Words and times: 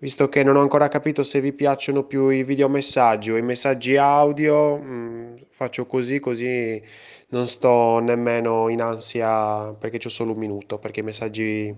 Visto 0.00 0.30
che 0.30 0.42
non 0.42 0.56
ho 0.56 0.62
ancora 0.62 0.88
capito 0.88 1.22
se 1.22 1.42
vi 1.42 1.52
piacciono 1.52 2.04
più 2.04 2.30
i 2.30 2.42
videomessaggi 2.42 3.30
o 3.32 3.36
i 3.36 3.42
messaggi 3.42 3.96
audio, 3.98 4.78
mm, 4.78 5.34
faccio 5.50 5.84
così, 5.84 6.18
così 6.20 6.82
non 7.28 7.46
sto 7.46 7.98
nemmeno 7.98 8.70
in 8.70 8.80
ansia 8.80 9.74
perché 9.74 9.98
c'ho 9.98 10.08
solo 10.08 10.32
un 10.32 10.38
minuto, 10.38 10.78
perché 10.78 11.00
i 11.00 11.02
messaggi, 11.02 11.74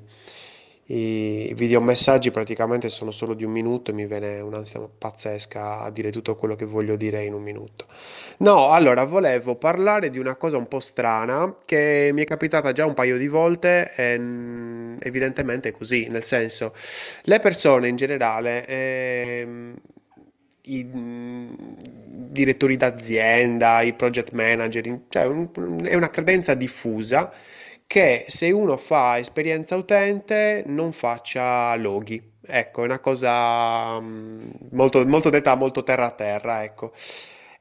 i 0.86 1.52
videomessaggi 1.56 2.30
praticamente 2.30 2.88
sono 2.90 3.10
solo 3.10 3.34
di 3.34 3.42
un 3.42 3.50
minuto 3.50 3.90
e 3.90 3.94
mi 3.94 4.06
viene 4.06 4.38
un'ansia 4.40 4.80
pazzesca 4.98 5.80
a 5.80 5.90
dire 5.90 6.12
tutto 6.12 6.36
quello 6.36 6.54
che 6.54 6.64
voglio 6.64 6.94
dire 6.94 7.24
in 7.24 7.34
un 7.34 7.42
minuto. 7.42 7.86
No, 8.38 8.68
allora 8.70 9.04
volevo 9.04 9.56
parlare 9.56 10.10
di 10.10 10.18
una 10.20 10.36
cosa 10.36 10.56
un 10.56 10.68
po' 10.68 10.80
strana 10.80 11.56
che 11.64 12.10
mi 12.12 12.22
è 12.22 12.24
capitata 12.24 12.70
già 12.70 12.86
un 12.86 12.94
paio 12.94 13.18
di 13.18 13.26
volte 13.26 13.92
e 13.96 14.16
mm, 14.18 14.81
evidentemente 15.00 15.70
è 15.70 15.72
così, 15.72 16.06
nel 16.08 16.24
senso, 16.24 16.74
le 17.22 17.40
persone 17.40 17.88
in 17.88 17.96
generale, 17.96 18.66
ehm, 18.66 19.74
i 20.64 20.84
mm, 20.84 21.54
direttori 22.30 22.76
d'azienda, 22.76 23.80
i 23.82 23.94
project 23.94 24.32
manager, 24.32 25.00
cioè 25.08 25.24
un- 25.26 25.84
è 25.84 25.94
una 25.94 26.10
credenza 26.10 26.54
diffusa 26.54 27.32
che 27.86 28.24
se 28.28 28.50
uno 28.50 28.76
fa 28.78 29.18
esperienza 29.18 29.76
utente 29.76 30.62
non 30.66 30.92
faccia 30.92 31.74
loghi. 31.76 32.30
Ecco, 32.44 32.82
è 32.82 32.84
una 32.84 32.98
cosa 33.00 34.00
mm, 34.00 34.50
molto, 34.70 35.06
molto 35.06 35.30
detta 35.30 35.54
molto 35.56 35.82
terra 35.82 36.06
a 36.06 36.10
terra, 36.12 36.64
ecco. 36.64 36.92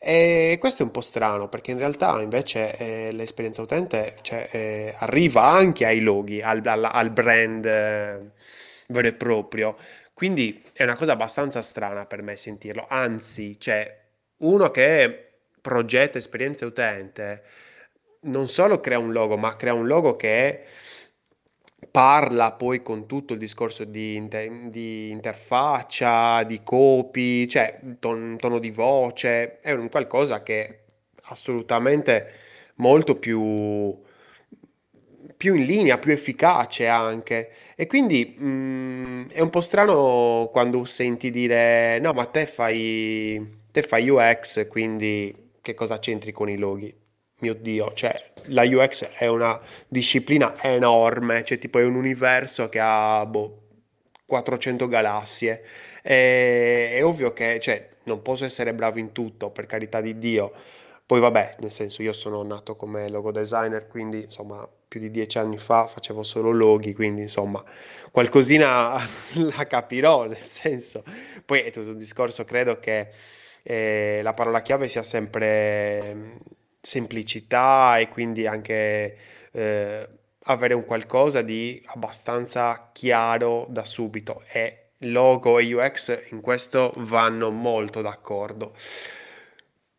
E 0.04 0.58
questo 0.60 0.82
è 0.82 0.86
un 0.86 0.92
po' 0.92 1.02
strano 1.02 1.48
perché 1.48 1.72
in 1.72 1.78
realtà 1.78 2.20
invece 2.22 2.76
eh, 2.78 3.12
l'esperienza 3.12 3.62
utente 3.62 4.16
cioè, 4.22 4.48
eh, 4.52 4.96
arriva 4.98 5.44
anche 5.44 5.86
ai 5.86 6.02
loghi, 6.02 6.42
al, 6.42 6.62
al- 6.66 6.90
al 6.92 7.12
brand 7.12 7.66
eh, 7.66 8.20
vero 8.88 9.08
e 9.08 9.14
proprio. 9.14 9.78
Quindi 10.14 10.64
è 10.74 10.84
una 10.84 10.96
cosa 10.96 11.12
abbastanza 11.14 11.62
strana 11.62 12.06
per 12.08 12.22
me 12.24 12.36
sentirlo. 12.36 12.86
Anzi, 12.90 13.60
cioè, 13.60 13.96
uno 14.38 14.72
che 14.72 15.28
progetta 15.62 16.18
esperienza 16.18 16.66
utente 16.66 17.44
non 18.22 18.48
solo 18.48 18.80
crea 18.80 19.00
un 19.00 19.12
logo, 19.12 19.38
ma 19.38 19.56
crea 19.56 19.74
un 19.74 19.88
logo 19.88 20.16
che 20.16 20.64
parla 21.90 22.52
poi 22.54 22.82
con 22.82 23.06
tutto 23.08 23.34
il 23.34 23.40
discorso 23.40 23.84
di, 23.86 24.16
inte- 24.16 24.68
di 24.70 25.10
interfaccia, 25.10 26.44
di 26.44 26.62
copy, 26.64 27.48
cioè 27.48 27.80
ton- 28.00 28.38
tono 28.38 28.60
di 28.60 28.72
voce, 28.72 29.60
è 29.62 29.72
un 29.72 29.90
qualcosa 29.90 30.44
che 30.44 30.66
è 30.66 30.80
assolutamente 31.24 32.40
molto 32.76 33.16
più, 33.18 34.00
più 35.38 35.56
in 35.56 35.66
linea, 35.66 35.98
più 35.98 36.12
efficace 36.12 36.88
anche. 36.88 37.52
E 37.76 37.88
quindi 37.88 38.26
mh, 38.38 39.30
è 39.32 39.40
un 39.40 39.50
po' 39.50 39.62
strano 39.62 40.50
quando 40.52 40.86
senti 40.86 41.32
dire 41.32 42.00
no, 42.00 42.14
ma 42.14 42.26
te 42.26 42.46
fai, 42.48 43.60
te 43.72 43.84
fai 43.84 44.10
UX, 44.10 44.68
quindi 44.68 45.50
che 45.62 45.74
cosa 45.74 46.00
c'entri 46.00 46.32
con 46.32 46.50
i 46.50 46.58
loghi? 46.58 46.94
Mio 47.40 47.54
Dio, 47.56 47.94
cioè 47.94 48.31
la 48.46 48.64
UX 48.64 49.10
è 49.10 49.28
una 49.28 49.60
disciplina 49.88 50.62
enorme, 50.62 51.44
cioè 51.44 51.58
tipo 51.58 51.80
è 51.80 51.84
un 51.84 51.96
universo 51.96 52.70
che 52.70 52.80
ha 52.82 53.26
boh, 53.26 53.62
400 54.26 54.88
galassie. 54.88 55.64
E- 56.02 56.92
è 56.94 57.04
ovvio 57.04 57.34
che 57.34 57.60
cioè, 57.60 57.90
non 58.04 58.22
posso 58.22 58.46
essere 58.46 58.74
bravo 58.74 59.00
in 59.00 59.12
tutto, 59.12 59.50
per 59.50 59.66
carità 59.66 60.02
di 60.02 60.18
Dio. 60.18 60.52
Poi 61.06 61.20
vabbè, 61.20 61.58
nel 61.60 61.72
senso 61.72 62.02
io 62.02 62.14
sono 62.14 62.42
nato 62.44 62.76
come 62.76 63.10
logo 63.10 63.32
designer, 63.32 63.88
quindi 63.88 64.24
insomma 64.24 64.68
più 64.88 65.00
di 65.00 65.12
dieci 65.12 65.38
anni 65.38 65.58
fa 65.58 65.88
facevo 65.88 66.24
solo 66.24 66.52
loghi, 66.52 66.94
quindi 66.94 67.22
insomma 67.22 67.64
qualcosina 68.12 69.06
la 69.56 69.68
capirò, 69.68 70.26
nel 70.28 70.44
senso. 70.46 71.04
Poi 71.46 71.62
è 71.62 71.72
tutto 71.72 71.90
un 71.90 71.98
discorso, 71.98 72.46
credo 72.46 72.80
che 72.80 73.10
eh, 73.64 74.22
la 74.24 74.34
parola 74.34 74.62
chiave 74.62 74.88
sia 74.88 75.04
sempre 75.04 76.40
semplicità 76.82 78.00
e 78.00 78.10
quindi 78.10 78.48
anche 78.48 79.18
eh, 79.52 80.10
avere 80.44 80.74
un 80.74 80.86
qualcosa 80.86 81.42
di 81.42 81.82
abbastanza 81.88 82.90
chiaro 82.92 83.68
da 83.70 83.86
subito 83.86 84.44
e 84.52 84.78
logo 85.00 85.60
e 85.60 85.74
UX 85.74 86.32
in 86.32 86.42
questo 86.42 86.94
vanno 86.98 87.50
molto 87.50 88.02
d'accordo. 88.02 88.76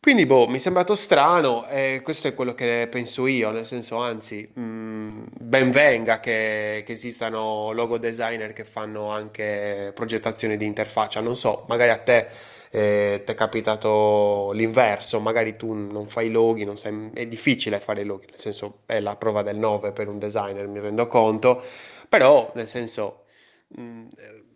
Quindi, 0.02 0.26
boh, 0.26 0.48
mi 0.48 0.56
è 0.56 0.58
sembrato 0.58 0.96
strano 0.96 1.64
e 1.68 2.00
questo 2.02 2.26
è 2.26 2.34
quello 2.34 2.54
che 2.54 2.88
penso 2.90 3.28
io, 3.28 3.52
nel 3.52 3.64
senso, 3.64 3.98
anzi, 3.98 4.42
mh, 4.52 5.26
ben 5.38 5.70
venga 5.70 6.18
che, 6.18 6.82
che 6.84 6.92
esistano 6.92 7.70
logo 7.70 7.98
designer 7.98 8.52
che 8.52 8.64
fanno 8.64 9.10
anche 9.10 9.92
progettazione 9.94 10.56
di 10.56 10.66
interfaccia. 10.66 11.20
Non 11.20 11.36
so, 11.36 11.64
magari 11.68 11.90
a 11.90 11.98
te 11.98 12.26
eh, 12.72 13.22
ti 13.24 13.30
è 13.30 13.34
capitato 13.36 14.50
l'inverso, 14.52 15.20
magari 15.20 15.54
tu 15.56 15.72
non 15.72 16.08
fai 16.08 16.30
loghi, 16.32 16.64
non 16.64 16.76
sai- 16.76 17.10
è 17.14 17.26
difficile 17.26 17.78
fare 17.78 18.02
loghi, 18.02 18.26
nel 18.28 18.40
senso 18.40 18.80
è 18.86 18.98
la 18.98 19.14
prova 19.14 19.42
del 19.42 19.56
9 19.56 19.92
per 19.92 20.08
un 20.08 20.18
designer, 20.18 20.66
mi 20.66 20.80
rendo 20.80 21.06
conto, 21.06 21.62
però 22.08 22.50
nel 22.56 22.68
senso 22.68 23.26
mh, 23.68 24.06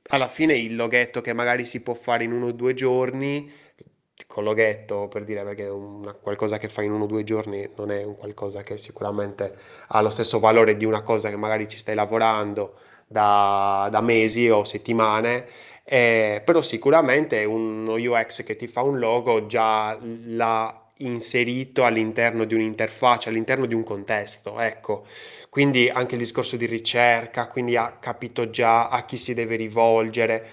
alla 0.08 0.28
fine 0.28 0.56
il 0.56 0.76
loghetto 0.76 1.20
che 1.20 1.32
magari 1.32 1.64
si 1.64 1.80
può 1.80 1.94
fare 1.94 2.24
in 2.24 2.32
uno 2.32 2.46
o 2.46 2.52
due 2.52 2.74
giorni, 2.74 3.50
con 4.26 4.44
loghetto 4.44 5.08
per 5.08 5.24
dire 5.24 5.42
perché 5.44 5.66
una- 5.68 6.12
qualcosa 6.14 6.58
che 6.58 6.68
fai 6.68 6.86
in 6.86 6.92
uno 6.92 7.04
o 7.04 7.06
due 7.06 7.22
giorni 7.24 7.68
non 7.76 7.90
è 7.90 8.02
un 8.04 8.16
qualcosa 8.16 8.62
che 8.62 8.78
sicuramente 8.78 9.54
ha 9.88 10.00
lo 10.00 10.08
stesso 10.10 10.38
valore 10.38 10.76
di 10.76 10.84
una 10.84 11.02
cosa 11.02 11.28
che 11.28 11.36
magari 11.36 11.68
ci 11.68 11.76
stai 11.78 11.94
lavorando 11.94 12.76
da, 13.06 13.88
da 13.90 14.00
mesi 14.00 14.48
o 14.48 14.64
settimane, 14.64 15.46
eh, 15.84 16.42
però 16.44 16.62
sicuramente 16.62 17.44
uno 17.44 17.92
UX 17.94 18.42
che 18.42 18.56
ti 18.56 18.66
fa 18.66 18.82
un 18.82 18.98
logo 18.98 19.46
già 19.46 19.96
l'ha 20.00 20.80
inserito 21.00 21.84
all'interno 21.84 22.44
di 22.44 22.54
un'interfaccia, 22.54 23.28
all'interno 23.28 23.66
di 23.66 23.74
un 23.74 23.84
contesto, 23.84 24.58
ecco. 24.60 25.04
Quindi 25.50 25.88
anche 25.88 26.14
il 26.14 26.20
discorso 26.20 26.56
di 26.56 26.66
ricerca, 26.66 27.46
quindi 27.48 27.76
ha 27.76 27.96
capito 28.00 28.50
già 28.50 28.88
a 28.88 29.04
chi 29.04 29.16
si 29.16 29.34
deve 29.34 29.56
rivolgere. 29.56 30.46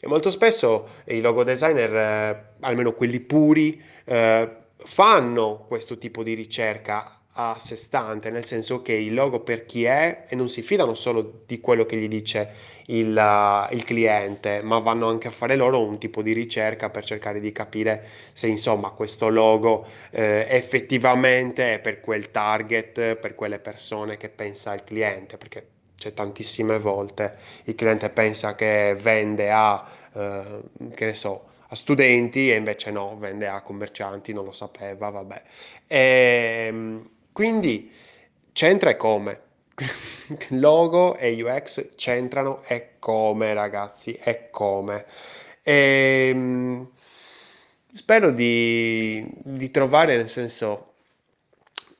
E 0.00 0.08
molto 0.08 0.30
spesso 0.30 0.88
i 1.06 1.20
logo 1.20 1.44
designer, 1.44 1.94
eh, 1.94 2.44
almeno 2.60 2.92
quelli 2.94 3.20
puri, 3.20 3.80
eh, 4.04 4.56
fanno 4.76 5.64
questo 5.68 5.98
tipo 5.98 6.22
di 6.22 6.34
ricerca 6.34 7.20
a 7.32 7.56
sé 7.58 7.76
stante, 7.76 8.30
nel 8.30 8.44
senso 8.44 8.82
che 8.82 8.92
il 8.92 9.14
logo 9.14 9.40
per 9.40 9.64
chi 9.64 9.84
è 9.84 10.24
e 10.28 10.34
non 10.34 10.48
si 10.48 10.62
fidano 10.62 10.94
solo 10.94 11.42
di 11.46 11.60
quello 11.60 11.86
che 11.86 11.96
gli 11.96 12.08
dice 12.08 12.52
il, 12.86 13.16
uh, 13.16 13.72
il 13.72 13.84
cliente, 13.84 14.62
ma 14.62 14.78
vanno 14.80 15.08
anche 15.08 15.28
a 15.28 15.30
fare 15.30 15.54
loro 15.54 15.82
un 15.82 15.98
tipo 15.98 16.22
di 16.22 16.32
ricerca 16.32 16.90
per 16.90 17.04
cercare 17.04 17.40
di 17.40 17.52
capire 17.52 18.08
se 18.32 18.48
insomma 18.48 18.90
questo 18.90 19.28
logo 19.28 19.86
eh, 20.10 20.46
effettivamente 20.48 21.74
è 21.74 21.78
per 21.78 22.00
quel 22.00 22.30
target, 22.30 23.14
per 23.14 23.34
quelle 23.34 23.60
persone 23.60 24.16
che 24.16 24.28
pensa 24.28 24.74
il 24.74 24.82
cliente, 24.82 25.36
perché 25.38 25.66
c'è 26.00 26.14
tantissime 26.14 26.78
volte 26.78 27.36
il 27.64 27.74
cliente 27.74 28.08
pensa 28.08 28.54
che 28.54 28.96
vende 28.98 29.50
a, 29.52 29.86
eh, 30.14 30.62
che 30.94 31.04
ne 31.04 31.14
so, 31.14 31.48
a 31.68 31.74
studenti 31.74 32.50
e 32.50 32.56
invece 32.56 32.90
no, 32.90 33.18
vende 33.18 33.46
a 33.46 33.60
commercianti, 33.60 34.32
non 34.32 34.46
lo 34.46 34.52
sapeva, 34.52 35.10
vabbè. 35.10 35.42
Ehm, 35.86 37.08
quindi 37.32 37.92
c'entra 38.52 38.90
e 38.90 38.96
come. 38.96 39.40
Logo 40.48 41.16
e 41.16 41.42
UX 41.42 41.94
c'entrano 41.96 42.62
e 42.66 42.92
come, 42.98 43.52
ragazzi, 43.52 44.14
e 44.14 44.48
come. 44.50 45.04
Ehm, 45.62 46.88
spero 47.94 48.30
di, 48.30 49.24
di 49.34 49.70
trovare, 49.70 50.16
nel 50.16 50.30
senso, 50.30 50.94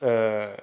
eh, 0.00 0.55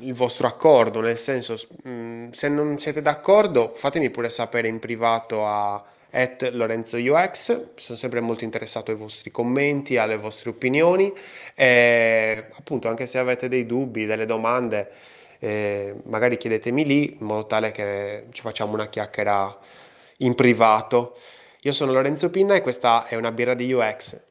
il 0.00 0.14
vostro 0.14 0.46
accordo, 0.46 1.00
nel 1.00 1.18
senso, 1.18 1.56
mh, 1.82 1.90
se 2.32 2.48
non 2.48 2.78
siete 2.78 3.02
d'accordo, 3.02 3.72
fatemi 3.74 4.10
pure 4.10 4.30
sapere 4.30 4.68
in 4.68 4.78
privato 4.78 5.46
a 5.46 5.84
at 6.10 6.50
Lorenzo 6.52 6.96
UX, 6.96 7.74
sono 7.76 7.98
sempre 7.98 8.20
molto 8.20 8.44
interessato 8.44 8.90
ai 8.90 8.96
vostri 8.96 9.30
commenti, 9.30 9.96
alle 9.96 10.16
vostre 10.16 10.50
opinioni 10.50 11.12
e 11.54 12.46
appunto 12.52 12.88
anche 12.88 13.06
se 13.06 13.18
avete 13.18 13.48
dei 13.48 13.66
dubbi, 13.66 14.06
delle 14.06 14.26
domande, 14.26 14.90
eh, 15.38 15.94
magari 16.04 16.36
chiedetemi 16.36 16.84
lì 16.84 17.16
in 17.20 17.26
modo 17.26 17.46
tale 17.46 17.70
che 17.70 18.24
ci 18.32 18.42
facciamo 18.42 18.74
una 18.74 18.88
chiacchiera 18.88 19.56
in 20.18 20.34
privato. 20.34 21.16
Io 21.62 21.72
sono 21.72 21.92
Lorenzo 21.92 22.30
Pinna 22.30 22.54
e 22.54 22.62
questa 22.62 23.06
è 23.06 23.14
una 23.14 23.32
birra 23.32 23.54
di 23.54 23.72
UX. 23.72 24.28